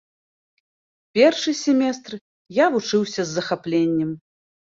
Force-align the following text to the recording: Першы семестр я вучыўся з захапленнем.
Першы 1.19 1.53
семестр 1.63 2.13
я 2.63 2.71
вучыўся 2.77 3.21
з 3.29 3.37
захапленнем. 3.37 4.11